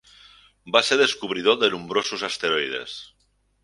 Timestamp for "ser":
0.87-0.97